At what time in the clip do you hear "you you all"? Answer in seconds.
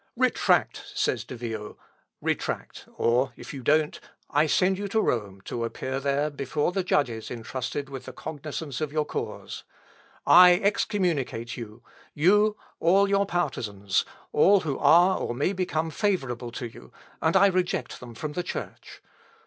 11.55-13.07